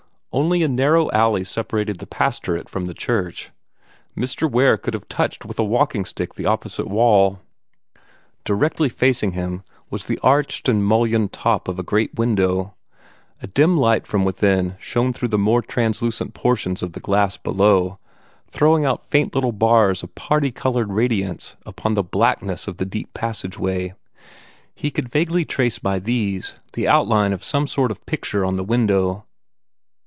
Only 0.33 0.63
a 0.63 0.69
narrow 0.69 1.11
alley 1.11 1.43
separated 1.43 1.99
the 1.99 2.07
pastorate 2.07 2.69
from 2.69 2.85
the 2.85 2.93
church; 2.93 3.49
Mr. 4.15 4.49
Ware 4.49 4.77
could 4.77 4.93
have 4.93 5.09
touched 5.09 5.43
with 5.43 5.59
a 5.59 5.63
walking 5.63 6.05
stick 6.05 6.35
the 6.35 6.45
opposite 6.45 6.87
wall. 6.87 7.41
Indirectly 8.47 8.87
facing 8.87 9.33
him 9.33 9.63
was 9.89 10.05
the 10.05 10.17
arched 10.23 10.69
and 10.69 10.85
mullioned 10.85 11.33
top 11.33 11.67
of 11.67 11.79
a 11.79 11.83
great 11.83 12.17
window. 12.17 12.75
A 13.41 13.47
dim 13.47 13.77
light 13.77 14.07
from 14.07 14.23
within 14.23 14.75
shone 14.79 15.11
through 15.11 15.27
the 15.27 15.37
more 15.37 15.61
translucent 15.61 16.33
portions 16.33 16.81
of 16.81 16.93
the 16.93 17.01
glass 17.01 17.35
below, 17.35 17.99
throwing 18.47 18.85
out 18.85 19.03
faint 19.03 19.35
little 19.35 19.51
bars 19.51 20.01
of 20.01 20.15
party 20.15 20.49
colored 20.49 20.93
radiance 20.93 21.57
upon 21.65 21.93
the 21.93 22.03
blackness 22.03 22.69
of 22.69 22.77
the 22.77 22.85
deep 22.85 23.13
passage 23.13 23.59
way. 23.59 23.95
He 24.73 24.91
could 24.91 25.09
vaguely 25.09 25.43
trace 25.43 25.77
by 25.77 25.99
these 25.99 26.53
the 26.71 26.87
outlines 26.87 27.33
of 27.33 27.43
some 27.43 27.67
sort 27.67 27.91
of 27.91 28.05
picture 28.05 28.45
on 28.45 28.55
the 28.55 28.63
window. 28.63 29.25